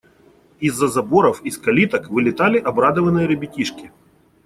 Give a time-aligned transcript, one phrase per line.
[0.59, 3.91] Из-за заборов, из калиток вылетали обрадованные ребятишки.